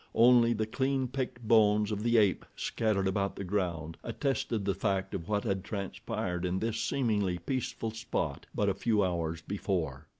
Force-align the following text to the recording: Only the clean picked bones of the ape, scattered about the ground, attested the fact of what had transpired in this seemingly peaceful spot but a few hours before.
Only 0.15 0.53
the 0.53 0.65
clean 0.65 1.07
picked 1.09 1.47
bones 1.47 1.91
of 1.91 2.01
the 2.01 2.17
ape, 2.17 2.43
scattered 2.55 3.05
about 3.07 3.35
the 3.35 3.43
ground, 3.43 3.97
attested 4.03 4.65
the 4.65 4.73
fact 4.73 5.13
of 5.13 5.29
what 5.29 5.43
had 5.43 5.63
transpired 5.63 6.43
in 6.43 6.57
this 6.57 6.79
seemingly 6.81 7.37
peaceful 7.37 7.91
spot 7.91 8.47
but 8.55 8.67
a 8.67 8.73
few 8.73 9.03
hours 9.03 9.43
before. 9.43 10.07